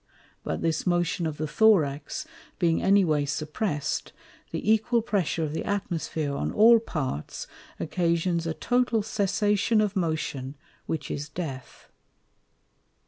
But 0.43 0.63
this 0.63 0.87
motion 0.87 1.27
of 1.27 1.37
the 1.37 1.45
Thorax 1.45 2.25
being 2.57 2.81
any 2.81 3.05
way 3.05 3.23
suppress'd, 3.23 4.13
the 4.49 4.71
equal 4.71 5.03
pressure 5.03 5.43
of 5.43 5.53
the 5.53 5.63
Atmosphere 5.63 6.33
on 6.35 6.51
all 6.51 6.79
parts, 6.79 7.45
occasions 7.79 8.47
a 8.47 8.55
total 8.55 9.03
Cessation 9.03 9.79
of 9.79 9.95
motion, 9.95 10.55
which 10.87 11.11
is 11.11 11.29
Death. 11.29 11.87